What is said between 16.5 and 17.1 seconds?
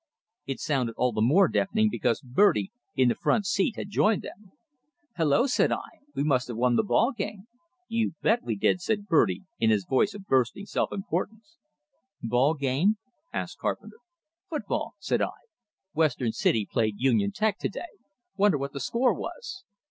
played